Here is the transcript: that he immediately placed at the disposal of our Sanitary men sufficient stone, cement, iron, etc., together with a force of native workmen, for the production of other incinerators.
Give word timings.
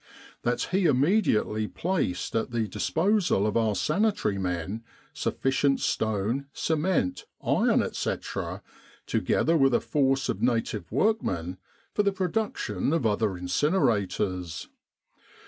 that 0.41 0.61
he 0.71 0.85
immediately 0.87 1.67
placed 1.67 2.35
at 2.35 2.49
the 2.49 2.67
disposal 2.67 3.45
of 3.45 3.55
our 3.55 3.75
Sanitary 3.75 4.39
men 4.39 4.83
sufficient 5.13 5.79
stone, 5.79 6.47
cement, 6.53 7.27
iron, 7.43 7.83
etc., 7.83 8.63
together 9.05 9.55
with 9.55 9.75
a 9.75 9.79
force 9.79 10.27
of 10.27 10.41
native 10.41 10.91
workmen, 10.91 11.59
for 11.93 12.01
the 12.01 12.11
production 12.11 12.93
of 12.93 13.05
other 13.05 13.37
incinerators. 13.37 14.69